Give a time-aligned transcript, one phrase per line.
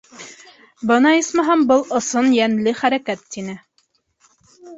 [0.91, 3.55] —Бына, исмаһам, был ысын, йәнле хәрәкәт,— тине.